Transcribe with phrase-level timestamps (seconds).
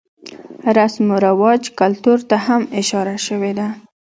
[0.77, 3.67] رسم رواج ،کلتور ته هم اشاره شوې ده.